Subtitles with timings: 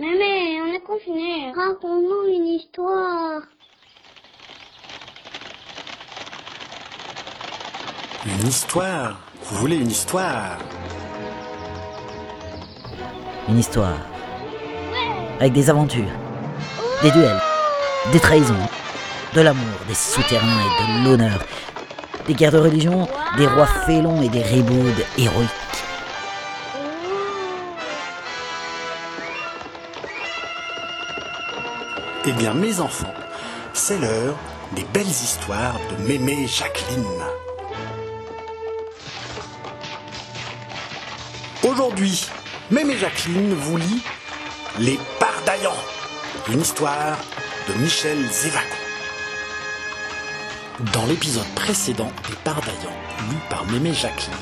[0.00, 1.52] Mais, on est confiné.
[1.52, 3.42] Raconte-nous une histoire.
[8.24, 10.58] Une histoire Vous voulez une histoire?
[13.48, 13.98] Une histoire.
[15.40, 16.12] Avec des aventures,
[17.02, 17.40] des duels,
[18.12, 18.54] des trahisons,
[19.34, 21.44] de l'amour, des souterrains et de l'honneur,
[22.26, 25.87] des guerres de religion, des rois félons et des ribaudes héroïques.
[32.30, 33.14] Eh bien, mes enfants,
[33.72, 34.36] c'est l'heure
[34.72, 37.06] des belles histoires de Mémé Jacqueline.
[41.62, 42.28] Aujourd'hui,
[42.70, 44.02] Mémé Jacqueline vous lit
[44.78, 45.82] Les Pardaillants,
[46.52, 47.16] une histoire
[47.66, 48.76] de Michel Zévaco.
[50.92, 54.36] Dans l'épisode précédent des Pardaillants, lu par Mémé Jacqueline,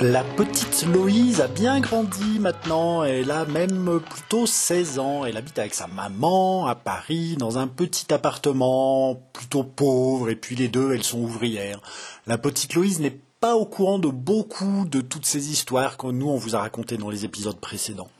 [0.00, 5.58] la petite Loïse a bien grandi maintenant, elle a même plutôt 16 ans, elle habite
[5.58, 10.92] avec sa maman à Paris dans un petit appartement plutôt pauvre et puis les deux
[10.92, 11.80] elles sont ouvrières.
[12.26, 16.28] La petite Loïse n'est pas au courant de beaucoup de toutes ces histoires que nous
[16.28, 18.10] on vous a racontées dans les épisodes précédents.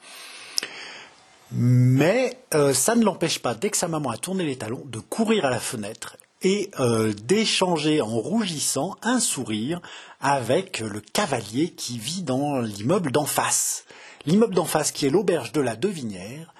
[1.50, 4.98] Mais euh, ça ne l'empêche pas, dès que sa maman a tourné les talons, de
[4.98, 9.81] courir à la fenêtre et euh, d'échanger en rougissant un sourire
[10.20, 13.84] avec le cavalier qui vit dans l'immeuble d'en face.
[14.27, 16.55] L'immeuble d'en face qui est l'auberge de la Devinière.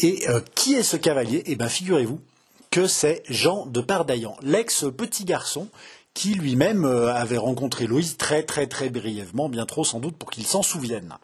[0.00, 1.42] Et euh, qui est ce cavalier?
[1.46, 2.20] Eh bien, figurez-vous
[2.70, 5.68] que c'est Jean de Pardaillan, l'ex-petit garçon
[6.14, 10.30] qui lui-même euh, avait rencontré Louise très très très brièvement, bien trop sans doute pour
[10.30, 11.16] qu'il s'en souvienne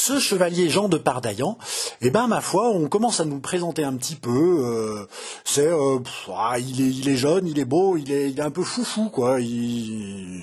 [0.00, 1.58] ce chevalier Jean de Pardaillan,
[2.00, 4.30] eh ben ma foi, on commence à nous présenter un petit peu.
[4.30, 5.06] Euh,
[5.44, 5.98] c'est, euh,
[6.34, 9.34] ah, il est, jeune, il est beau, il est, un peu foufou quoi.
[9.34, 10.40] Ouais,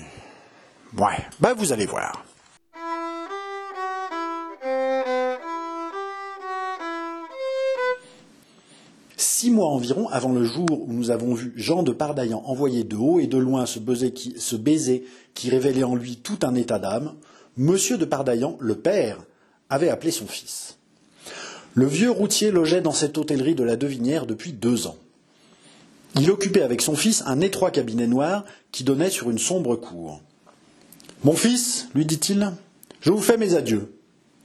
[1.40, 2.24] ben vous allez voir.
[9.16, 12.94] Six mois environ avant le jour où nous avons vu Jean de Pardaillan envoyer de
[12.94, 15.04] haut et de loin ce baiser qui, ce baiser
[15.34, 17.14] qui révélait en lui tout un état d'âme,
[17.56, 19.18] Monsieur de Pardaillan, le père,
[19.70, 20.78] avait appelé son fils.
[21.74, 24.96] Le vieux routier logeait dans cette hôtellerie de la Devinière depuis deux ans.
[26.16, 30.20] Il occupait avec son fils un étroit cabinet noir qui donnait sur une sombre cour.
[31.24, 32.52] Mon fils, lui dit-il,
[33.00, 33.92] je vous fais mes adieux.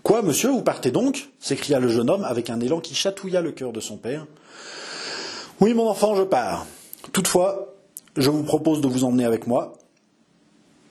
[0.03, 1.29] Quoi, monsieur, vous partez donc?
[1.39, 4.27] s'écria le jeune homme avec un élan qui chatouilla le cœur de son père.
[5.61, 6.65] Oui, mon enfant, je pars.
[7.13, 7.73] Toutefois,
[8.17, 9.73] je vous propose de vous emmener avec moi,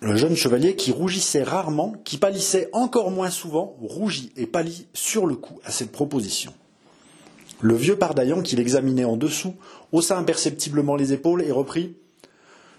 [0.03, 5.27] le jeune chevalier, qui rougissait rarement, qui pâlissait encore moins souvent, rougit et pâlit sur
[5.27, 6.53] le coup à cette proposition.
[7.61, 9.55] Le vieux Pardaillan, qui l'examinait en dessous,
[9.93, 11.95] haussa imperceptiblement les épaules et reprit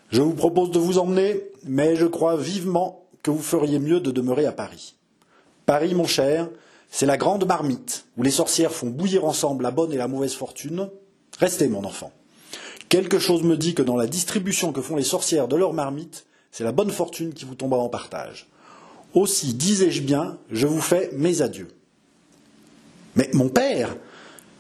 [0.10, 4.12] Je vous propose de vous emmener, mais je crois vivement que vous feriez mieux de
[4.12, 4.96] demeurer à Paris.
[5.66, 6.50] Paris, mon cher,
[6.92, 10.34] c'est la grande marmite, où les sorcières font bouillir ensemble la bonne et la mauvaise
[10.34, 10.90] fortune.
[11.40, 12.12] Restez, mon enfant.
[12.90, 16.26] Quelque chose me dit que dans la distribution que font les sorcières de leur marmite,
[16.54, 18.48] c'est la bonne fortune qui vous tombera en partage.
[19.16, 21.68] Aussi, disais-je bien, je vous fais mes adieux.
[23.16, 23.98] Mais mon père,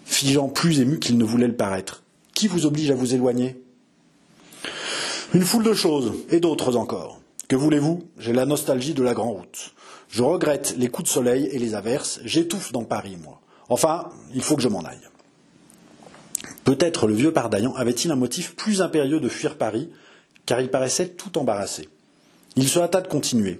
[0.04, 2.02] fit Jean plus ému qu'il ne voulait le paraître,
[2.34, 3.62] qui vous oblige à vous éloigner?
[5.36, 7.20] Une foule de choses, et d'autres encore.
[7.48, 8.04] Que voulez-vous?
[8.18, 9.76] J'ai la nostalgie de la grande route.
[10.10, 13.40] Je regrette les coups de soleil et les averses, j'étouffe dans Paris, moi.
[13.70, 14.98] Enfin, il faut que je m'en aille.
[16.64, 19.90] Peut-être le vieux Pardaillan avait-il un motif plus impérieux de fuir Paris
[20.46, 21.90] car il paraissait tout embarrassé.
[22.56, 23.60] Il se hâta de continuer.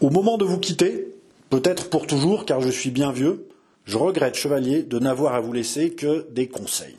[0.00, 1.14] Au moment de vous quitter,
[1.50, 3.48] peut-être pour toujours, car je suis bien vieux,
[3.84, 6.96] je regrette, chevalier, de n'avoir à vous laisser que des conseils.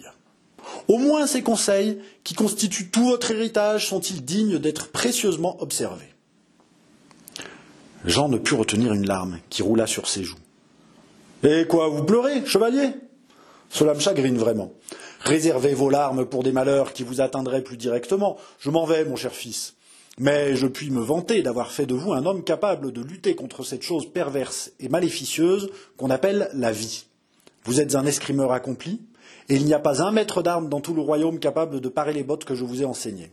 [0.88, 6.10] Au moins ces conseils, qui constituent tout votre héritage, sont-ils dignes d'être précieusement observés
[8.06, 10.38] Jean ne put retenir une larme qui roula sur ses joues.
[11.44, 12.92] Et quoi, vous pleurez, chevalier?
[13.70, 14.74] Cela me chagrine vraiment.
[15.20, 18.38] Réservez vos larmes pour des malheurs qui vous atteindraient plus directement.
[18.60, 19.76] Je m'en vais, mon cher fils.
[20.18, 23.64] Mais je puis me vanter d'avoir fait de vous un homme capable de lutter contre
[23.64, 27.06] cette chose perverse et maléficieuse qu'on appelle la vie.
[27.64, 29.02] Vous êtes un escrimeur accompli,
[29.50, 32.14] et il n'y a pas un maître d'armes dans tout le royaume capable de parer
[32.14, 33.32] les bottes que je vous ai enseignées.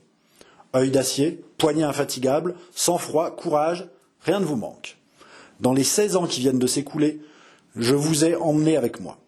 [0.75, 3.88] Œil d'acier, poignet infatigable, sang-froid, courage,
[4.20, 4.96] rien ne vous manque.
[5.60, 7.20] Dans les seize ans qui viennent de s'écouler,
[7.76, 9.19] je vous ai emmené avec moi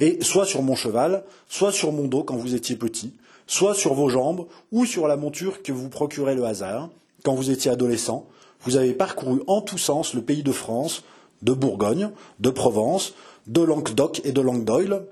[0.00, 3.12] et soit sur mon cheval, soit sur mon dos quand vous étiez petit,
[3.46, 6.90] soit sur vos jambes, ou sur la monture que vous procurait le hasard,
[7.22, 8.26] quand vous étiez adolescent,
[8.62, 11.02] vous avez parcouru en tous sens le pays de France,
[11.42, 12.10] de Bourgogne,
[12.40, 13.14] de Provence,
[13.46, 15.06] de Languedoc et de Languedoil.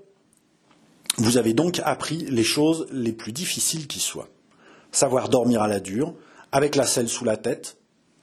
[1.17, 4.29] Vous avez donc appris les choses les plus difficiles qui soient.
[4.93, 6.14] Savoir dormir à la dure,
[6.52, 7.76] avec la selle sous la tête,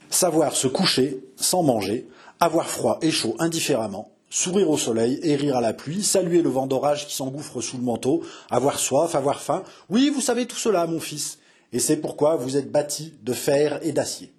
[0.09, 2.07] savoir se coucher sans manger,
[2.39, 6.49] Avoir froid et chaud indifféremment, sourire au soleil et rire à la pluie, saluer le
[6.49, 9.63] vent d'orage qui s'engouffre sous le manteau, avoir soif, avoir faim.
[9.89, 11.39] Oui, vous savez tout cela, mon fils,
[11.71, 14.33] et c'est pourquoi vous êtes bâti de fer et d'acier.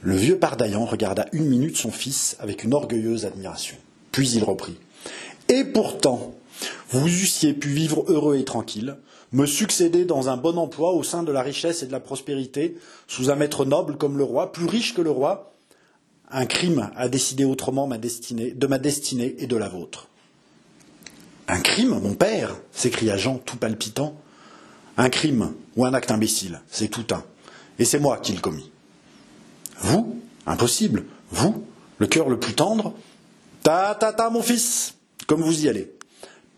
[0.00, 3.76] Le vieux Pardaillan regarda une minute son fils avec une orgueilleuse admiration.
[4.12, 4.78] Puis il reprit.
[5.50, 6.32] Et pourtant,
[6.88, 8.96] vous eussiez pu vivre heureux et tranquille,
[9.32, 12.78] me succéder dans un bon emploi au sein de la richesse et de la prospérité,
[13.08, 15.53] sous un maître noble comme le roi, plus riche que le roi,
[16.30, 20.08] un crime a décidé autrement de ma destinée et de la vôtre.
[21.48, 24.16] Un crime, mon père s'écria Jean, tout palpitant.
[24.96, 27.24] Un crime ou un acte imbécile, c'est tout un.
[27.78, 28.70] Et c'est moi qui le commis.
[29.78, 31.04] Vous Impossible.
[31.30, 31.64] Vous
[31.98, 32.94] Le cœur le plus tendre
[33.62, 34.94] Ta ta ta, mon fils
[35.26, 35.92] Comme vous y allez.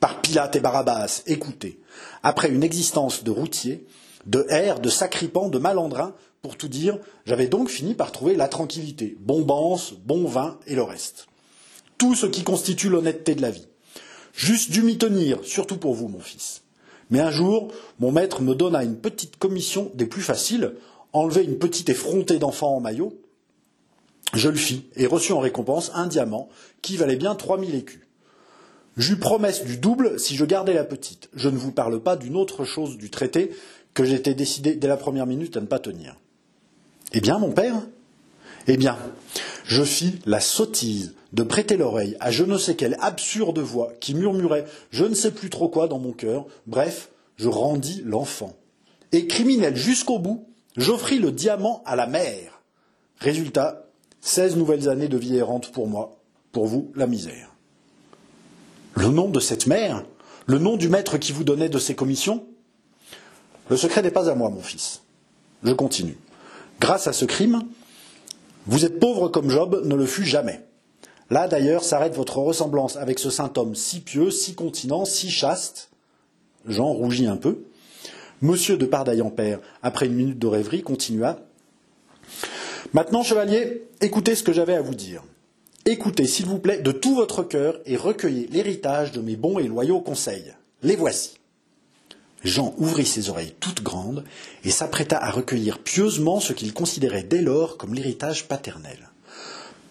[0.01, 1.81] Par Pilate et Barabbas, écoutez.
[2.23, 3.87] Après une existence de routier,
[4.27, 6.15] de air, de sacripant, de malandrin,
[6.46, 10.84] pour tout dire, j'avais donc fini par trouver la tranquillité, bombance, bon vin et le
[10.84, 11.26] reste.
[11.98, 13.66] Tout ce qui constitue l'honnêteté de la vie.
[14.32, 16.62] Juste dû m'y tenir, surtout pour vous, mon fils.
[17.10, 20.75] Mais un jour, mon maître me donna une petite commission des plus faciles,
[21.12, 23.20] enlever une petite effrontée d'enfant en maillot.
[24.32, 26.48] Je le fis et reçus en récompense un diamant
[26.81, 28.06] qui valait bien trois mille écus.
[28.96, 31.28] J'eus promesse du double si je gardais la petite.
[31.34, 33.50] Je ne vous parle pas d'une autre chose du traité
[33.94, 36.14] que j'étais décidé dès la première minute à ne pas tenir.
[37.17, 37.77] Eh bien, mon père?
[38.67, 38.99] Eh bien,
[39.65, 44.15] je fis la sottise de prêter l'oreille à je ne sais quelle absurde voix qui
[44.15, 46.45] murmurait je ne sais plus trop quoi dans mon cœur.
[46.67, 48.55] Bref, je rendis l'enfant.
[49.13, 50.47] Et criminel jusqu'au bout,
[50.77, 52.61] j'offris le diamant à la mère.
[53.19, 53.87] Résultat,
[54.21, 56.19] seize nouvelles années de vie errante pour moi,
[56.53, 57.55] pour vous, la misère.
[58.95, 60.05] Le nom de cette mère
[60.45, 62.45] Le nom du maître qui vous donnait de ses commissions?
[63.71, 65.01] Le secret n'est pas à moi, mon fils.
[65.63, 66.19] Je continue.
[66.81, 67.62] Grâce à ce crime,
[68.67, 70.61] vous êtes pauvre comme Job ne le fut jamais.
[71.31, 75.90] Là, d'ailleurs, s'arrête votre ressemblance avec ce saint homme si pieux, si continent, si chaste.
[76.67, 77.64] Jean rougit un peu.
[78.43, 81.38] Monsieur de Pardaillan-Père, après une minute de rêverie, continua.
[82.93, 85.22] Maintenant, chevalier, écoutez ce que j'avais à vous dire.
[85.87, 89.69] Écoutez, s'il vous plaît, de tout votre cœur et recueillez l'héritage de mes bons et
[89.69, 90.52] loyaux conseils.
[90.82, 91.38] Les voici.
[92.44, 94.25] Jean ouvrit ses oreilles toutes grandes
[94.65, 99.11] et s'apprêta à recueillir pieusement ce qu'il considérait dès lors comme l'héritage paternel.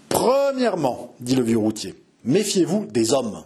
[0.10, 3.44] Premièrement, dit le vieux routier, méfiez-vous des hommes.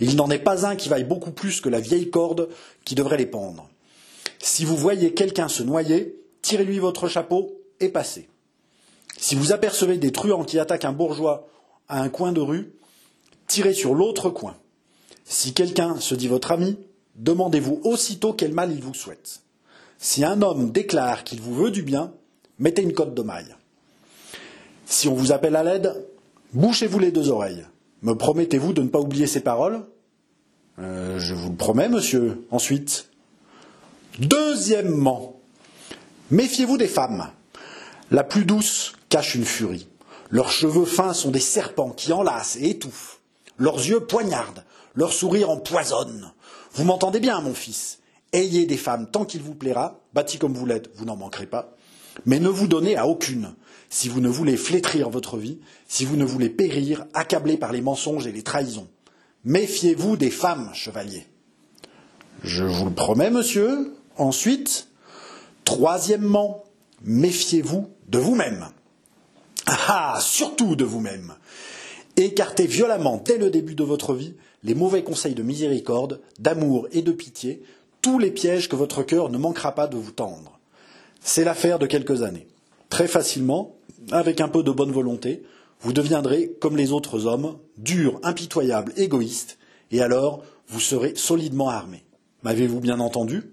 [0.00, 2.48] Il n'en est pas un qui vaille beaucoup plus que la vieille corde
[2.84, 3.68] qui devrait les pendre.
[4.38, 8.28] Si vous voyez quelqu'un se noyer, tirez-lui votre chapeau et passez.
[9.16, 11.48] Si vous apercevez des truands qui attaquent un bourgeois
[11.88, 12.72] à un coin de rue,
[13.48, 14.56] tirez sur l'autre coin.
[15.24, 16.78] Si quelqu'un se dit votre ami,
[17.18, 19.40] demandez-vous aussitôt quel mal il vous souhaite.
[19.98, 22.12] Si un homme déclare qu'il vous veut du bien,
[22.58, 23.54] mettez une cote de maille.
[24.86, 26.06] Si on vous appelle à l'aide,
[26.54, 27.66] bouchez-vous les deux oreilles.
[28.02, 29.84] Me promettez-vous de ne pas oublier ces paroles?
[30.78, 32.46] Euh, Je vous le promets, monsieur.
[32.50, 33.08] Ensuite.
[34.20, 35.40] Deuxièmement,
[36.30, 37.28] méfiez-vous des femmes.
[38.10, 39.88] La plus douce cache une furie.
[40.30, 43.20] Leurs cheveux fins sont des serpents qui enlacent et étouffent.
[43.56, 44.64] Leurs yeux poignardent,
[44.94, 46.32] leur sourire empoisonne.
[46.74, 47.98] Vous m'entendez bien, mon fils.
[48.32, 51.74] Ayez des femmes tant qu'il vous plaira, bâtis comme vous l'êtes, vous n'en manquerez pas,
[52.26, 53.54] mais ne vous donnez à aucune,
[53.88, 57.80] si vous ne voulez flétrir votre vie, si vous ne voulez périr, accablé par les
[57.80, 58.88] mensonges et les trahisons.
[59.44, 61.26] Méfiez-vous des femmes, chevalier.
[62.42, 63.94] Je vous le promets, monsieur.
[64.16, 64.88] Ensuite,
[65.64, 66.64] troisièmement,
[67.02, 68.68] méfiez-vous de vous-même.
[69.66, 71.34] Ah, surtout de vous-même.
[72.16, 77.02] Écartez violemment, dès le début de votre vie, les mauvais conseils de miséricorde, d'amour et
[77.02, 77.62] de pitié,
[78.02, 80.58] tous les pièges que votre cœur ne manquera pas de vous tendre.
[81.20, 82.46] C'est l'affaire de quelques années.
[82.88, 83.76] Très facilement,
[84.10, 85.42] avec un peu de bonne volonté,
[85.80, 89.58] vous deviendrez, comme les autres hommes, dur, impitoyable, égoïste,
[89.90, 92.04] et alors vous serez solidement armé.
[92.42, 93.52] M'avez-vous bien entendu?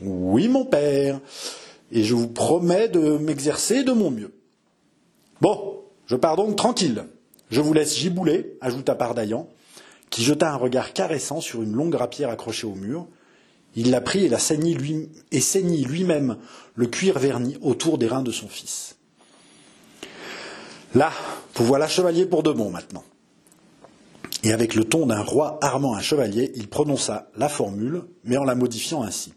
[0.00, 1.20] Oui, mon père,
[1.90, 4.32] et je vous promets de m'exercer de mon mieux.
[5.40, 7.04] Bon, je pars donc tranquille.
[7.50, 9.48] Je vous laisse gibouler, ajouta Pardaillan,
[10.12, 13.08] qui jeta un regard caressant sur une longue rapière accrochée au mur.
[13.74, 16.36] Il la prit et la saignit lui-même
[16.74, 18.96] le cuir verni autour des reins de son fils.
[20.94, 21.10] Là,
[21.54, 23.04] vous voilà chevalier pour de bon maintenant.
[24.44, 28.44] Et avec le ton d'un roi armant un chevalier, il prononça la formule, mais en
[28.44, 29.32] la modifiant ainsi.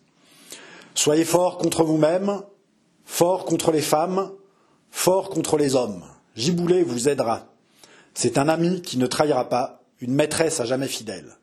[0.93, 2.41] Soyez fort contre vous-même,
[3.05, 4.29] fort contre les femmes,
[4.91, 6.03] fort contre les hommes.
[6.35, 7.47] Giboulet vous aidera.
[8.13, 11.37] C'est un ami qui ne trahira pas, une maîtresse à jamais fidèle.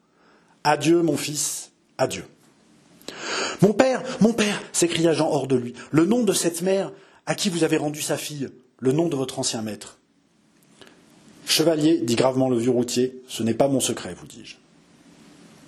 [0.64, 2.25] Adieu, mon fils, adieu.
[3.61, 6.92] Mon père, mon père, s'écria Jean hors de lui, le nom de cette mère
[7.26, 9.99] à qui vous avez rendu sa fille, le nom de votre ancien maître.
[11.47, 14.57] Chevalier, dit gravement le vieux routier, ce n'est pas mon secret, vous dis-je.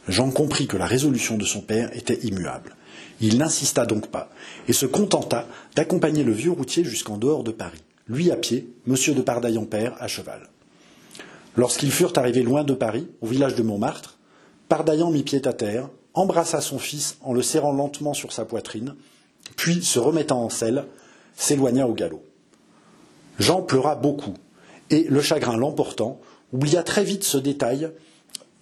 [0.06, 2.76] Jean comprit que la résolution de son père était immuable.
[3.20, 4.30] Il n'insista donc pas,
[4.68, 9.14] et se contenta d'accompagner le vieux routier jusqu'en dehors de Paris, lui à pied, monsieur
[9.14, 10.48] de Pardaillon père à cheval.
[11.56, 14.18] Lorsqu'ils furent arrivés loin de Paris, au village de Montmartre,
[14.68, 18.94] Pardaillan mit pied à terre, embrassa son fils en le serrant lentement sur sa poitrine,
[19.56, 20.87] puis, se remettant en selle,
[21.37, 22.25] s'éloigna au galop.
[23.38, 24.34] Jean pleura beaucoup,
[24.90, 26.20] et, le chagrin l'emportant,
[26.52, 27.90] oublia très vite ce détail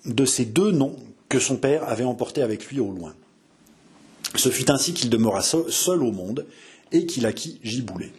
[0.05, 0.97] de ces deux noms
[1.29, 3.15] que son père avait emportés avec lui au loin.
[4.35, 6.47] Ce fut ainsi qu'il demeura seul au monde
[6.91, 8.13] et qu'il acquit Giboulet.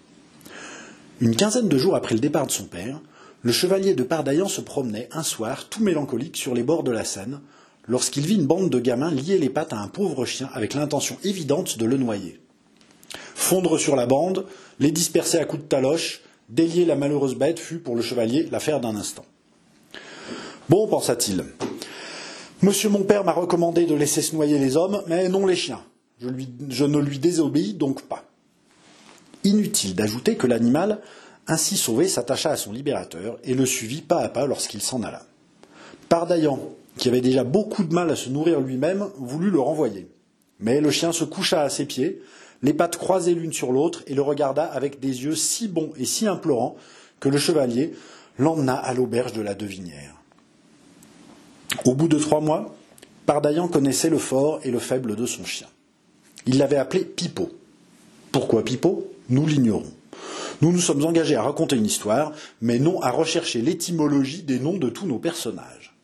[1.19, 3.01] Une quinzaine de jours après le départ de son père,
[3.43, 7.03] le chevalier de Pardaillan se promenait un soir, tout mélancolique, sur les bords de la
[7.03, 7.41] Seine,
[7.87, 11.17] lorsqu'il vit une bande de gamins lier les pattes à un pauvre chien avec l'intention
[11.25, 12.39] évidente de le noyer.
[13.35, 14.45] Fondre sur la bande,
[14.79, 18.79] les disperser à coups de taloche, délier la malheureuse bête fut pour le chevalier l'affaire
[18.79, 19.25] d'un instant.
[20.69, 21.43] Bon, pensa-t-il,
[22.61, 25.81] Monsieur mon père m'a recommandé de laisser se noyer les hommes, mais non les chiens.
[26.19, 26.29] Je,
[26.69, 28.23] je ne lui désobéis donc pas.
[29.43, 31.01] Inutile d'ajouter que l'animal,
[31.47, 35.25] ainsi sauvé, s'attacha à son libérateur et le suivit pas à pas lorsqu'il s'en alla.
[36.09, 36.59] Pardaillan,
[36.97, 40.07] qui avait déjà beaucoup de mal à se nourrir lui-même, voulut le renvoyer.
[40.59, 42.21] Mais le chien se coucha à ses pieds,
[42.61, 46.05] les pattes croisées l'une sur l'autre, et le regarda avec des yeux si bons et
[46.05, 46.77] si implorants
[47.19, 47.93] que le chevalier
[48.37, 50.15] l'emmena à l'auberge de la Devinière.
[51.85, 52.75] Au bout de trois mois,
[53.25, 55.67] Pardaillan connaissait le fort et le faible de son chien.
[56.45, 57.49] Il l'avait appelé Pipeau.
[58.31, 59.11] Pourquoi Pipeau?
[59.29, 59.91] Nous l'ignorons.
[60.61, 64.77] Nous nous sommes engagés à raconter une histoire, mais non à rechercher l'étymologie des noms
[64.77, 65.95] de tous nos personnages.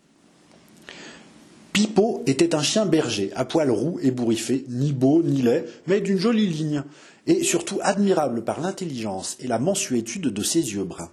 [1.73, 6.01] Pipeau était un chien berger, à poils roux et bourriffé, ni beau ni laid, mais
[6.01, 6.83] d'une jolie ligne,
[7.27, 11.11] et surtout admirable par l'intelligence et la mansuétude de ses yeux bruns.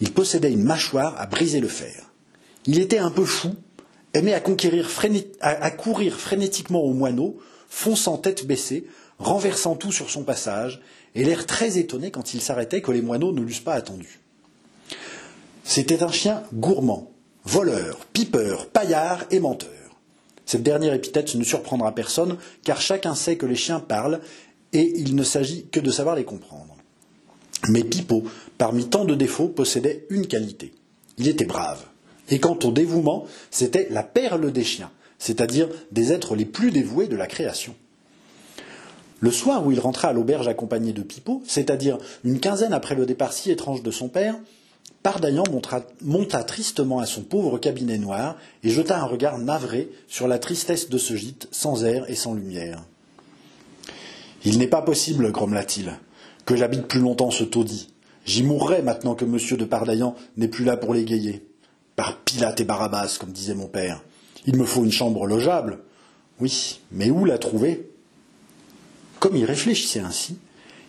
[0.00, 2.10] Il possédait une mâchoire à briser le fer.
[2.66, 3.50] Il était un peu fou,
[4.14, 7.38] aimait à, courir frénétiquement au moineau,
[7.68, 8.86] fonçant tête baissée,
[9.18, 10.80] renversant tout sur son passage,
[11.18, 14.20] et l'air très étonné quand il s'arrêtait que les moineaux ne l'eussent pas attendu.
[15.64, 17.10] C'était un chien gourmand,
[17.44, 19.68] voleur, pipeur, paillard et menteur.
[20.46, 24.20] Cette dernière épithète ne surprendra personne, car chacun sait que les chiens parlent,
[24.72, 26.76] et il ne s'agit que de savoir les comprendre.
[27.68, 28.22] Mais Pipeau,
[28.56, 30.72] parmi tant de défauts, possédait une qualité.
[31.16, 31.84] Il était brave.
[32.28, 37.08] Et quant au dévouement, c'était la perle des chiens, c'est-à-dire des êtres les plus dévoués
[37.08, 37.74] de la création.
[39.20, 43.06] Le soir où il rentra à l'auberge accompagné de Pipeau, c'est-à-dire une quinzaine après le
[43.06, 44.36] départ si étrange de son père,
[45.02, 45.44] Pardaillan
[46.02, 50.88] monta tristement à son pauvre cabinet noir et jeta un regard navré sur la tristesse
[50.88, 52.84] de ce gîte sans air et sans lumière.
[54.44, 55.92] Il n'est pas possible, grommela-t-il,
[56.46, 57.88] que j'habite plus longtemps ce taudis.
[58.24, 61.48] J'y mourrai maintenant que monsieur de Pardaillan n'est plus là pour l'égayer.
[61.96, 64.02] Par Pilate et Barabbas, comme disait mon père.
[64.46, 65.78] Il me faut une chambre logeable.
[66.40, 67.90] Oui, mais où la trouver?
[69.20, 70.38] Comme il réfléchissait ainsi,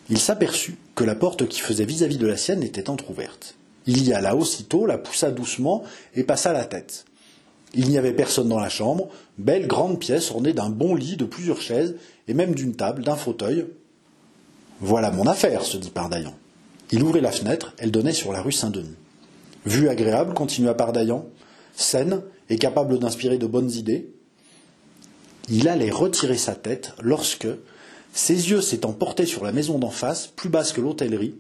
[0.10, 3.56] il s'aperçut que la porte qui faisait vis-à-vis de la sienne était entr'ouverte.
[3.86, 5.84] Il y alla aussitôt, la poussa doucement
[6.16, 7.06] et passa la tête.
[7.74, 11.26] Il n'y avait personne dans la chambre, belle grande pièce ornée d'un bon lit, de
[11.26, 11.96] plusieurs chaises,
[12.28, 13.68] et même d'une table, d'un fauteuil.
[14.82, 16.34] Voilà mon affaire, se dit Pardaillan.
[16.92, 18.96] Il ouvrit la fenêtre, elle donnait sur la rue Saint-Denis.
[19.66, 21.26] Vue agréable, continua Pardaillan,
[21.76, 24.12] saine et capable d'inspirer de bonnes idées.
[25.50, 27.48] Il allait retirer sa tête lorsque,
[28.14, 31.36] ses yeux s'étant portés sur la maison d'en face, plus basse que l'hôtellerie,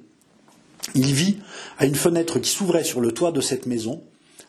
[0.95, 1.37] il vit,
[1.77, 4.01] à une fenêtre qui s'ouvrait sur le toit de cette maison,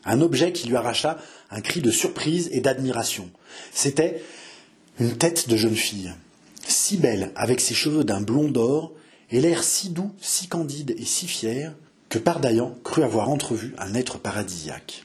[0.04, 1.18] un objet qui lui arracha
[1.50, 3.28] un cri de surprise et d'admiration.
[3.72, 4.22] C'était
[4.98, 6.12] une tête de jeune fille,
[6.66, 8.92] si belle, avec ses cheveux d'un blond d'or,
[9.30, 11.74] et l'air si doux, si candide et si fier,
[12.08, 15.04] que Pardaillan crut avoir entrevu un être paradisiaque.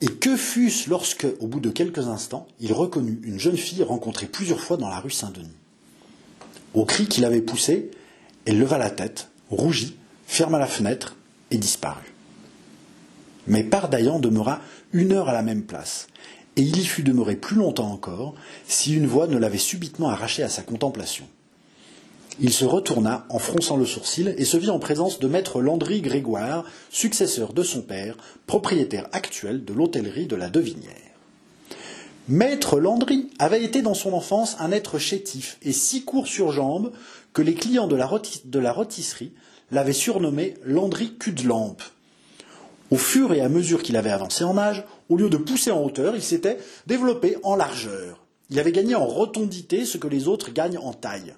[0.00, 4.26] Et que fût-ce lorsque, au bout de quelques instants, il reconnut une jeune fille rencontrée
[4.26, 5.48] plusieurs fois dans la rue Saint-Denis?
[6.76, 7.90] Au cri qu'il avait poussé,
[8.44, 11.16] elle leva la tête, rougit, ferma la fenêtre
[11.50, 12.12] et disparut.
[13.46, 14.60] Mais Pardaillan demeura
[14.92, 16.06] une heure à la même place,
[16.56, 18.34] et il y fut demeuré plus longtemps encore
[18.68, 21.26] si une voix ne l'avait subitement arraché à sa contemplation.
[22.40, 26.02] Il se retourna en fronçant le sourcil et se vit en présence de maître Landry
[26.02, 31.05] Grégoire, successeur de son père, propriétaire actuel de l'hôtellerie de la Devinière.
[32.28, 36.90] Maître Landry avait été dans son enfance un être chétif et si court sur jambes
[37.32, 38.10] que les clients de la,
[38.44, 39.32] de rôtisserie
[39.70, 41.82] l'avaient surnommé Landry cul de lampe.
[42.90, 45.84] Au fur et à mesure qu'il avait avancé en âge, au lieu de pousser en
[45.84, 48.24] hauteur, il s'était développé en largeur.
[48.50, 51.34] Il avait gagné en rotondité ce que les autres gagnent en taille.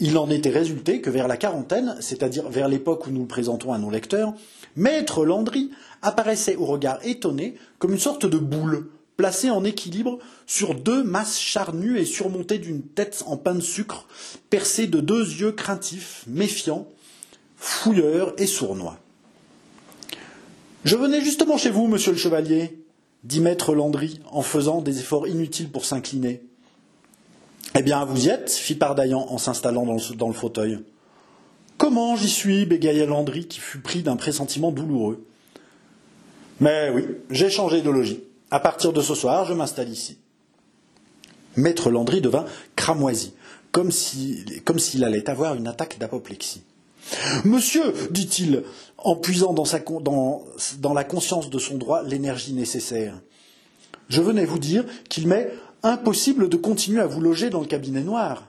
[0.00, 3.72] Il en était résulté que vers la quarantaine, c'est-à-dire vers l'époque où nous le présentons
[3.72, 4.34] à nos lecteurs,
[4.76, 5.70] Maître Landry
[6.02, 8.88] apparaissait au regard étonné comme une sorte de boule,
[9.20, 14.06] placée en équilibre sur deux masses charnues et surmontée d'une tête en pain de sucre,
[14.48, 16.88] percée de deux yeux craintifs, méfiants,
[17.58, 18.98] fouilleurs et sournois.
[20.86, 22.78] Je venais justement chez vous, monsieur le chevalier,
[23.22, 26.40] dit maître Landry en faisant des efforts inutiles pour s'incliner.
[27.78, 30.78] Eh bien, vous y êtes, fit Pardaillan en s'installant dans, dans le, fauteuil.
[31.76, 35.26] Comment j'y suis bégaya Landry, qui fut pris d'un pressentiment douloureux.
[36.58, 38.22] Mais oui, j'ai changé de logis.
[38.50, 40.18] À partir de ce soir, je m'installe ici.
[41.56, 42.44] Maître Landry devint
[42.76, 43.34] cramoisi,
[43.72, 46.62] comme s'il allait avoir une attaque d'apoplexie.
[47.44, 48.62] Monsieur, dit-il,
[48.98, 50.44] en puisant dans,
[50.78, 53.20] dans la conscience de son droit l'énergie nécessaire,
[54.08, 55.50] je venais vous dire qu'il m'est
[55.82, 58.48] impossible de continuer à vous loger dans le cabinet noir.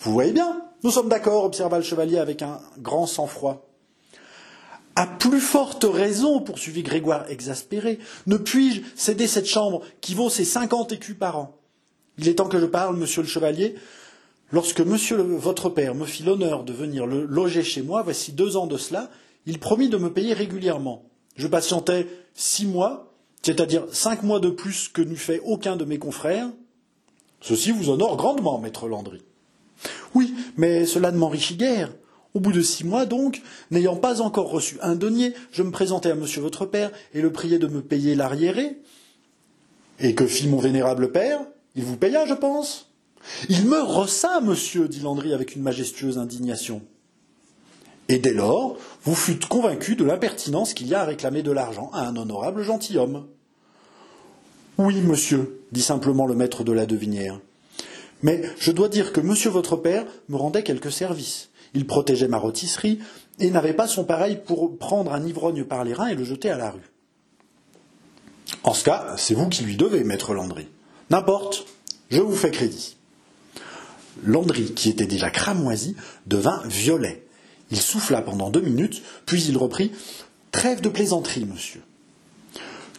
[0.00, 3.67] Vous voyez bien, nous sommes d'accord, observa le chevalier avec un grand sang-froid.
[4.98, 10.44] À plus forte raison, poursuivit Grégoire exaspéré, ne puis-je céder cette chambre qui vaut ses
[10.44, 11.56] cinquante écus par an?
[12.18, 13.76] Il est temps que je parle, monsieur le chevalier.
[14.50, 18.56] Lorsque monsieur votre père me fit l'honneur de venir le loger chez moi, voici deux
[18.56, 19.08] ans de cela,
[19.46, 21.04] il promit de me payer régulièrement.
[21.36, 25.98] Je patientais six mois, c'est-à-dire cinq mois de plus que n'eût fait aucun de mes
[25.98, 26.50] confrères.
[27.40, 29.22] Ceci vous honore grandement, maître Landry.
[30.16, 31.92] Oui, mais cela ne m'enrichit guère.
[32.34, 36.10] Au bout de six mois, donc, n'ayant pas encore reçu un denier, je me présentai
[36.10, 38.78] à monsieur votre père et le priai de me payer l'arriéré.
[40.00, 41.40] Et que fit mon vénérable père?
[41.74, 42.90] Il vous paya, je pense.
[43.48, 46.82] Il me ressa, monsieur, dit Landry avec une majestueuse indignation.
[48.08, 51.90] Et dès lors, vous fûtes convaincu de l'impertinence qu'il y a à réclamer de l'argent
[51.92, 53.26] à un honorable gentilhomme.
[54.78, 57.40] Oui, monsieur, dit simplement le maître de la devinière.
[58.22, 61.50] Mais je dois dire que monsieur votre père me rendait quelques services.
[61.78, 62.98] Il protégeait ma rôtisserie
[63.38, 66.50] et n'avait pas son pareil pour prendre un ivrogne par les reins et le jeter
[66.50, 66.90] à la rue.
[68.64, 70.66] En ce cas, c'est vous qui lui devez, maître Landry.
[71.10, 71.66] N'importe,
[72.10, 72.96] je vous fais crédit.
[74.24, 75.94] Landry, qui était déjà cramoisi,
[76.26, 77.24] devint violet.
[77.70, 79.92] Il souffla pendant deux minutes, puis il reprit
[80.50, 81.82] Trêve de plaisanterie, monsieur.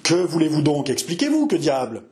[0.03, 0.89] Que voulez-vous donc?
[0.89, 2.03] Expliquez-vous, que diable?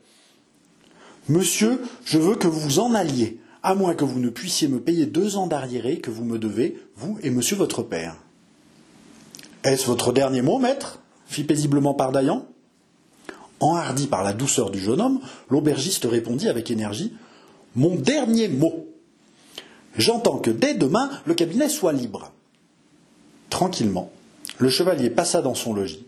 [1.30, 4.80] Monsieur, je veux que vous vous en alliez à moins que vous ne puissiez me
[4.80, 8.15] payer deux ans d'arriéré que vous me devez, vous et monsieur votre père.
[9.65, 11.01] Est-ce votre dernier mot, maître?
[11.25, 12.45] fit paisiblement Pardaillan.
[13.60, 17.12] Enhardi par la douceur du jeune homme, l'aubergiste répondit avec énergie
[17.75, 18.88] Mon dernier mot.
[19.97, 22.32] J'entends que dès demain, le cabinet soit libre.
[23.49, 24.10] Tranquillement,
[24.60, 26.06] le chevalier passa dans son logis,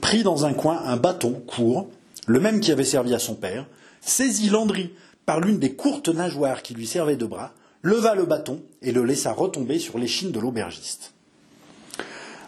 [0.00, 1.86] prit dans un coin un bâton court,
[2.26, 3.66] le même qui avait servi à son père,
[4.00, 4.90] saisit Landry
[5.28, 9.04] par l'une des courtes nageoires qui lui servaient de bras, leva le bâton et le
[9.04, 11.12] laissa retomber sur l'échine de l'aubergiste.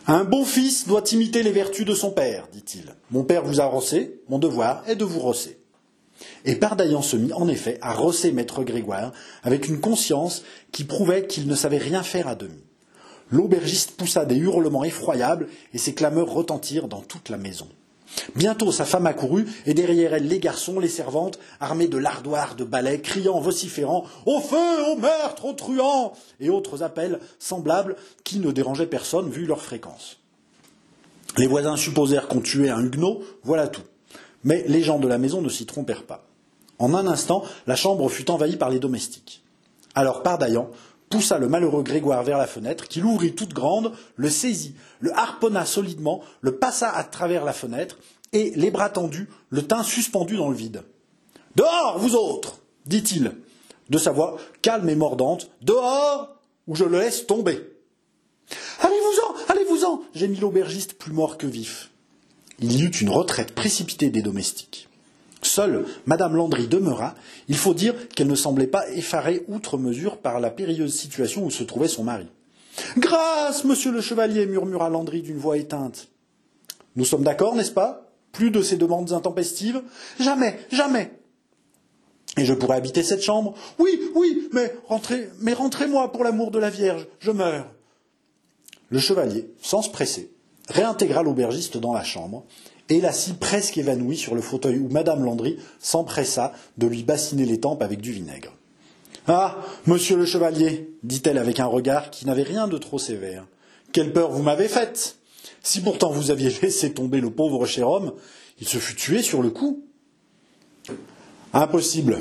[0.06, 2.94] Un bon fils doit imiter les vertus de son père, dit-il.
[3.10, 5.58] Mon père vous a rossé, mon devoir est de vous rosser.
[6.46, 9.12] Et Pardaillan se mit en effet à rosser maître Grégoire
[9.42, 12.64] avec une conscience qui prouvait qu'il ne savait rien faire à demi.
[13.30, 17.68] L'aubergiste poussa des hurlements effroyables et ses clameurs retentirent dans toute la maison.
[18.36, 22.64] Bientôt sa femme accourut, et derrière elle les garçons, les servantes, armés de lardoirs, de
[22.64, 28.52] balais, criant, vociférant Au feu, au meurtre, au truand et autres appels semblables qui ne
[28.52, 30.18] dérangeaient personne vu leur fréquence.
[31.38, 33.82] Les voisins supposèrent qu'on tuait un huguenot, voilà tout.
[34.44, 36.24] Mais les gens de la maison ne s'y trompèrent pas.
[36.78, 39.42] En un instant, la chambre fut envahie par les domestiques.
[39.94, 40.70] Alors Pardaillan
[41.10, 45.66] poussa le malheureux Grégoire vers la fenêtre, qu'il ouvrit toute grande, le saisit, le harponna
[45.66, 47.98] solidement, le passa à travers la fenêtre,
[48.32, 50.82] et, les bras tendus, le tint suspendu dans le vide.
[51.56, 53.32] Dehors, vous autres dit-il,
[53.90, 55.50] de sa voix calme et mordante.
[55.62, 57.60] Dehors, ou je le laisse tomber.
[58.80, 61.90] Allez-vous-en, allez-vous-en gémit l'aubergiste plus mort que vif.
[62.60, 64.89] Il y eut une retraite précipitée des domestiques.
[65.50, 67.14] Seule Madame Landry demeura.
[67.48, 71.50] Il faut dire qu'elle ne semblait pas effarée outre mesure par la périlleuse situation où
[71.50, 72.28] se trouvait son mari.
[72.98, 76.08] Grâce, monsieur le chevalier, murmura Landry d'une voix éteinte.
[76.94, 78.12] Nous sommes d'accord, n'est-ce pas?
[78.30, 79.82] Plus de ces demandes intempestives?
[80.20, 81.10] Jamais, jamais.
[82.36, 83.54] Et je pourrais habiter cette chambre?
[83.80, 87.66] Oui, oui, mais rentrez, mais rentrez-moi pour l'amour de la Vierge, je meurs.
[88.88, 90.30] Le chevalier, sans se presser,
[90.68, 92.44] réintégra l'aubergiste dans la chambre
[92.90, 97.60] et l'assit presque évanoui sur le fauteuil où Madame Landry s'empressa de lui bassiner les
[97.60, 98.52] tempes avec du vinaigre.
[99.28, 103.46] Ah, monsieur le chevalier, dit-elle avec un regard qui n'avait rien de trop sévère,
[103.92, 105.16] quelle peur vous m'avez faite
[105.62, 108.12] Si pourtant vous aviez laissé tomber le pauvre cher homme,
[108.60, 109.84] il se fût tué sur le coup.
[111.52, 112.20] Impossible.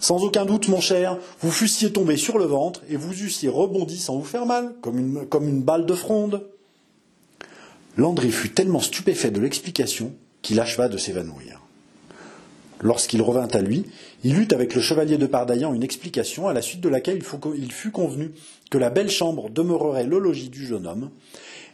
[0.00, 3.98] Sans aucun doute, mon cher, vous fussiez tombé sur le ventre et vous eussiez rebondi
[3.98, 6.46] sans vous faire mal, comme une balle de fronde.
[7.96, 11.60] Landry fut tellement stupéfait de l'explication qu'il acheva de s'évanouir.
[12.82, 13.84] Lorsqu'il revint à lui,
[14.24, 17.22] il eut avec le chevalier de Pardaillan une explication à la suite de laquelle
[17.56, 18.32] il fut convenu
[18.70, 21.10] que la belle chambre demeurerait le logis du jeune homme,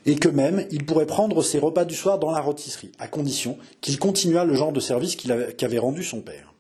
[0.05, 3.59] et que même il pourrait prendre ses repas du soir dans la rôtisserie, à condition
[3.81, 6.55] qu'il continuât le genre de service qu'avait rendu son père.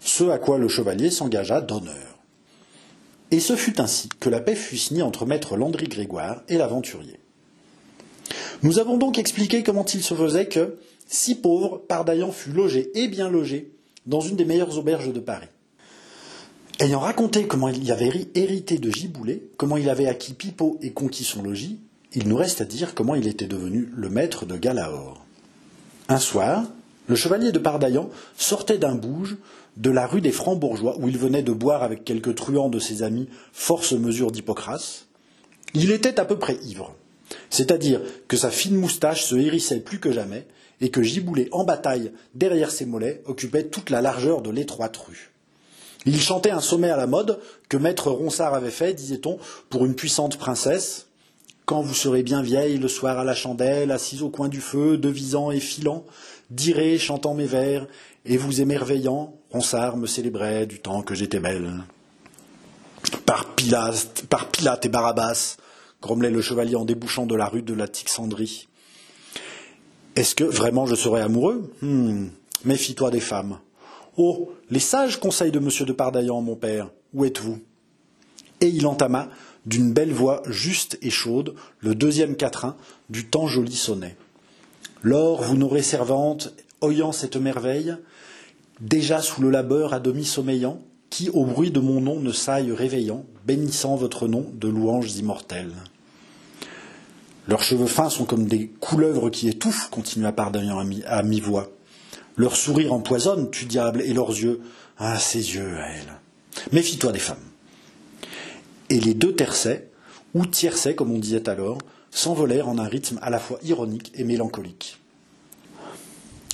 [0.00, 2.18] Ce à quoi le chevalier s'engagea d'honneur.
[3.30, 7.18] Et ce fut ainsi que la paix fut signée entre maître Landry Grégoire et l'aventurier.
[8.62, 13.06] Nous avons donc expliqué comment il se faisait que, si pauvre, Pardaillan fut logé et
[13.06, 13.70] bien logé
[14.06, 15.46] dans une des meilleures auberges de Paris.
[16.80, 21.24] Ayant raconté comment il avait hérité de Giboulet, comment il avait acquis Pipeau et conquis
[21.24, 21.78] son logis,
[22.14, 25.24] il nous reste à dire comment il était devenu le maître de Galahor.
[26.08, 26.64] Un soir,
[27.06, 29.36] le chevalier de Pardaillan sortait d'un bouge
[29.76, 33.02] de la rue des Francs-Bourgeois, où il venait de boire avec quelques truands de ses
[33.02, 35.06] amis force mesure d'Hippocrate.
[35.74, 36.94] Il était à peu près ivre,
[37.50, 40.46] c'est-à-dire que sa fine moustache se hérissait plus que jamais,
[40.80, 45.32] et que Giboulet en bataille derrière ses mollets occupait toute la largeur de l'étroite rue.
[46.06, 49.38] Il chantait un sommet à la mode que maître Ronsard avait fait, disait-on,
[49.68, 51.06] pour une puissante princesse.
[51.66, 54.96] Quand vous serez bien vieille, le soir à la chandelle, assise au coin du feu,
[54.96, 56.04] devisant et filant,
[56.50, 57.86] direz, chantant mes vers,
[58.24, 61.72] et vous émerveillant, Ronsard me célébrait du temps que j'étais belle.
[63.26, 65.56] Par Pilate, par Pilate et Barabbas,
[66.02, 68.68] grommelait le chevalier en débouchant de la rue de la Tixandrie.
[70.16, 71.72] Est-ce que vraiment je serais amoureux?
[71.82, 72.28] Hmm.
[72.64, 73.58] Méfie-toi des femmes.
[74.16, 77.60] Oh, les sages conseils de monsieur de Pardaillan, mon père, où êtes-vous?
[78.60, 79.28] Et il entama,
[79.64, 82.76] d'une belle voix juste et chaude, le deuxième quatrain
[83.10, 84.16] du temps joli sonnet.
[85.02, 87.96] Lors vous n'aurez servante, oyant cette merveille,
[88.80, 92.72] déjà sous le labeur à demi sommeillant, qui au bruit de mon nom ne saille
[92.72, 95.74] réveillant, bénissant votre nom de louanges immortelles.
[97.48, 101.70] Leurs cheveux fins sont comme des couleuvres qui étouffent, continua Pardaillan à mi-voix.
[102.36, 104.60] Leur sourire empoisonne, tu diable, et leurs yeux.
[104.98, 106.12] Ah, ses yeux, à elle.
[106.72, 107.36] Méfie-toi des femmes.
[108.90, 109.88] Et les deux tercets,
[110.34, 111.78] ou tiercets comme on disait alors,
[112.10, 114.98] s'envolèrent en un rythme à la fois ironique et mélancolique.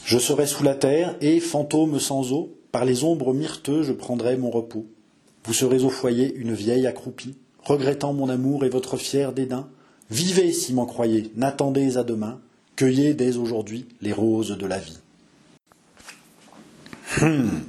[0.04, 4.36] Je serai sous la terre, et, fantôme sans eau, par les ombres myrteux je prendrai
[4.36, 4.84] mon repos.
[5.44, 9.68] Vous serez au foyer une vieille accroupie, regrettant mon amour et votre fier dédain,
[10.10, 12.40] Vivez si m'en croyez, n'attendez à demain,
[12.74, 14.98] cueillez dès aujourd'hui les roses de la vie.
[17.22, 17.62] Hum.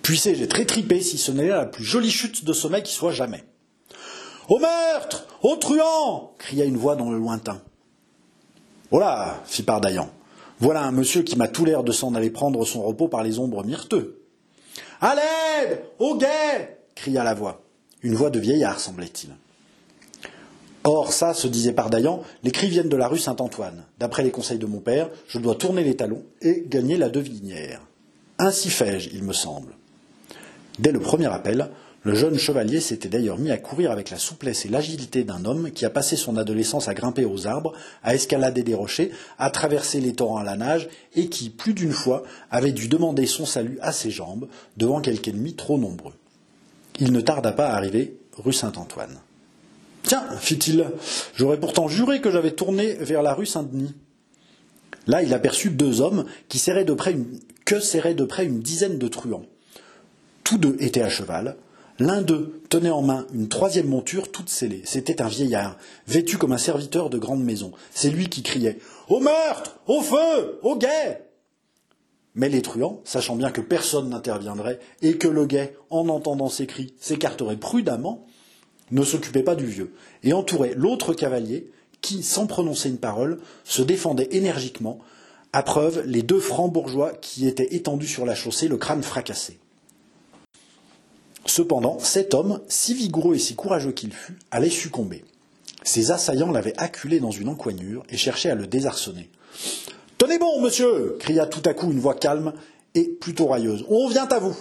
[0.00, 3.44] Puissé-je très tripé si ce n'est la plus jolie chute de sommeil qui soit jamais.
[4.48, 7.60] Au meurtre Au truand cria une voix dans le lointain.
[8.92, 10.08] Oh là fit Pardaillan.
[10.58, 13.38] Voilà un monsieur qui m'a tout l'air de s'en aller prendre son repos par les
[13.38, 14.17] ombres myrteux.
[15.00, 17.62] À l'aide Au guet cria la voix.
[18.02, 19.30] Une voix de vieillard, semblait-il.
[20.84, 23.84] Or, ça, se disait Pardaillan, les cris viennent de la rue Saint-Antoine.
[23.98, 27.80] D'après les conseils de mon père, je dois tourner les talons et gagner la devinière.
[28.38, 29.74] Ainsi fais-je, il me semble.
[30.78, 31.70] Dès le premier appel,
[32.04, 35.72] le jeune chevalier s'était d'ailleurs mis à courir avec la souplesse et l'agilité d'un homme
[35.72, 37.72] qui a passé son adolescence à grimper aux arbres,
[38.04, 41.92] à escalader des rochers, à traverser les torrents à la nage, et qui, plus d'une
[41.92, 46.14] fois, avait dû demander son salut à ses jambes devant quelque ennemi trop nombreux.
[47.00, 49.18] Il ne tarda pas à arriver rue Saint-Antoine.
[50.04, 50.86] Tiens, fit-il,
[51.34, 53.94] j'aurais pourtant juré que j'avais tourné vers la rue Saint-Denis.
[55.08, 57.16] Là, il aperçut deux hommes qui serraient de près
[57.64, 59.44] que serraient de près une dizaine de truands.
[60.44, 61.56] Tous deux étaient à cheval.
[62.00, 64.82] L'un d'eux tenait en main une troisième monture toute scellée.
[64.84, 67.72] C'était un vieillard, vêtu comme un serviteur de grande maison.
[67.92, 71.24] C'est lui qui criait Au meurtre Au feu Au guet
[72.38, 76.66] mais les truands, sachant bien que personne n'interviendrait et que le guet, en entendant ces
[76.66, 78.26] cris, s'écarterait prudemment,
[78.92, 81.68] ne s'occupait pas du vieux, et entourait l'autre cavalier,
[82.00, 85.00] qui, sans prononcer une parole, se défendait énergiquement,
[85.52, 89.58] à preuve les deux francs bourgeois qui étaient étendus sur la chaussée, le crâne fracassé.
[91.58, 95.24] Cependant, cet homme, si vigoureux et si courageux qu'il fût, allait succomber.
[95.82, 99.28] Ses assaillants l'avaient acculé dans une encoignure et cherchaient à le désarçonner.
[100.18, 102.52] Tenez bon, monsieur cria tout à coup une voix calme
[102.94, 103.84] et plutôt railleuse.
[103.88, 104.56] On vient à vous.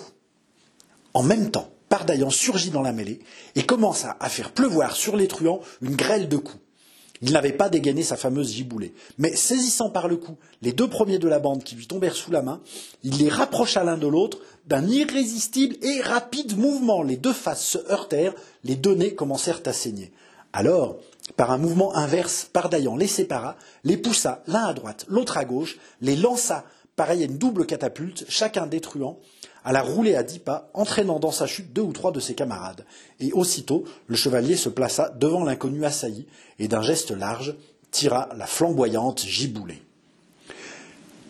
[1.13, 3.19] En même temps, Pardaillan surgit dans la mêlée
[3.53, 6.63] et commença à faire pleuvoir sur les truands une grêle de coups.
[7.21, 11.19] Il n'avait pas dégainé sa fameuse giboulée, mais saisissant par le cou les deux premiers
[11.19, 12.61] de la bande qui lui tombèrent sous la main,
[13.03, 17.03] il les rapprocha l'un de l'autre d'un irrésistible et rapide mouvement.
[17.03, 20.11] Les deux faces se heurtèrent, les deux nez commencèrent à saigner.
[20.53, 20.97] Alors,
[21.35, 25.77] par un mouvement inverse, Pardaillan les sépara, les poussa l'un à droite, l'autre à gauche,
[26.01, 26.65] les lança
[26.97, 29.19] pareil à une double catapulte, chacun des truands
[29.63, 32.85] alla rouler à dix pas, entraînant dans sa chute deux ou trois de ses camarades.
[33.19, 36.25] Et aussitôt, le chevalier se plaça devant l'inconnu assailli,
[36.57, 37.53] et d'un geste large,
[37.91, 39.81] tira la flamboyante giboulée.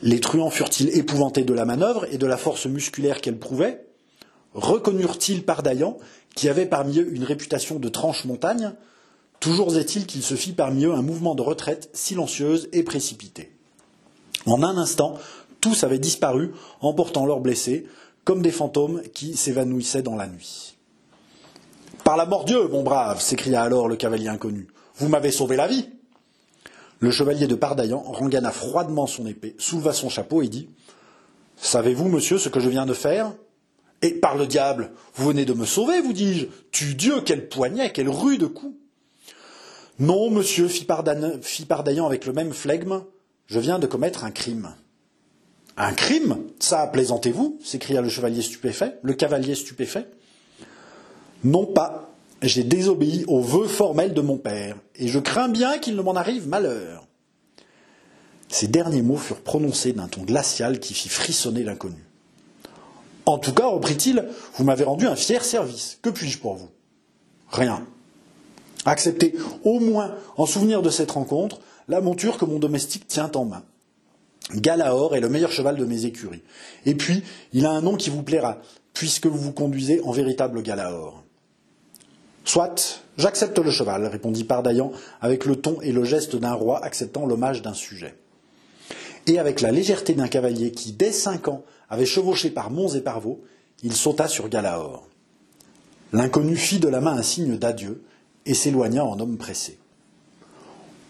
[0.03, 3.87] Les truands furent-ils épouvantés de la manœuvre et de la force musculaire qu'elle prouvait?
[4.53, 5.97] Reconnurent-ils Pardaillan,
[6.35, 8.73] qui avait parmi eux une réputation de tranche-montagne
[9.39, 13.51] Toujours est-il qu'il se fit parmi eux un mouvement de retraite silencieuse et précipité.
[14.45, 15.15] En un instant,
[15.61, 17.87] tous avaient disparu, emportant leurs blessés,
[18.23, 20.75] comme des fantômes qui s'évanouissaient dans la nuit.
[22.03, 24.67] Par la mort Dieu, mon brave, s'écria alors le cavalier inconnu,
[24.97, 25.89] vous m'avez sauvé la vie.
[26.99, 30.69] Le chevalier de Pardaillan rengana froidement son épée, souleva son chapeau et dit
[31.57, 33.33] Savez-vous, monsieur, ce que je viens de faire?
[34.01, 36.47] Et par le diable, vous venez de me sauver, vous dis-je.
[36.71, 38.77] Tu Dieu, quel poignet, quel rude coup
[39.99, 43.03] Non, monsieur, fit Pardaillan avec le même flegme,
[43.47, 44.73] je viens de commettre un crime.
[45.77, 50.07] Un crime Ça, plaisantez-vous s'écria le chevalier stupéfait, le cavalier stupéfait.
[51.43, 52.09] Non pas.
[52.41, 56.15] J'ai désobéi aux vœux formels de mon père, et je crains bien qu'il ne m'en
[56.15, 57.07] arrive malheur.
[58.47, 62.05] Ces derniers mots furent prononcés d'un ton glacial qui fit frissonner l'inconnu.
[63.25, 64.23] En tout cas, reprit-il,
[64.55, 65.97] vous m'avez rendu un fier service.
[66.01, 66.69] Que puis-je pour vous?
[67.49, 67.85] Rien.
[68.85, 73.45] Acceptez au moins, en souvenir de cette rencontre, la monture que mon domestique tient en
[73.45, 73.63] main.
[74.55, 76.43] Galaor est le meilleur cheval de mes écuries.
[76.85, 78.59] Et puis, il a un nom qui vous plaira,
[78.93, 81.23] puisque vous vous conduisez en véritable Galaor.
[82.45, 87.25] Soit, j'accepte le cheval, répondit Pardaillan, avec le ton et le geste d'un roi acceptant
[87.25, 88.15] l'hommage d'un sujet.
[89.25, 93.01] Et avec la légèreté d'un cavalier qui, dès cinq ans, avait chevauché par monts et
[93.01, 93.41] par vaux,
[93.83, 95.07] il sauta sur Galaor.
[96.13, 98.01] L'inconnu fit de la main un signe d'adieu
[98.45, 99.77] et s'éloigna en homme pressé.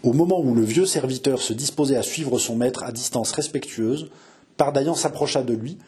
[0.04, 4.10] Au moment où le vieux serviteur se disposait à suivre son maître à distance respectueuse,
[4.56, 5.78] Pardaillan s'approcha de lui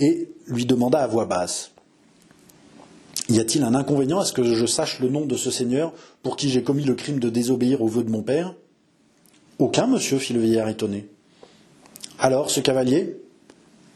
[0.00, 1.72] et lui demanda à voix basse
[3.28, 6.36] Y a-t-il un inconvénient à ce que je sache le nom de ce seigneur pour
[6.36, 8.54] qui j'ai commis le crime de désobéir aux vœux de mon père?
[9.58, 11.08] Aucun, monsieur, fit le vieillard étonné.
[12.18, 13.20] Alors, ce cavalier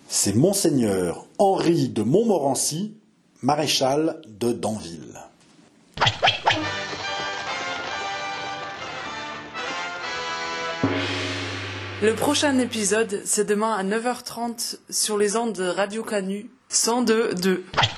[0.09, 2.95] C'est Monseigneur Henri de Montmorency,
[3.41, 5.19] maréchal de Danville.
[12.03, 17.61] Le prochain épisode, c'est demain à 9h30 sur les ondes de Radio Canu 102.2.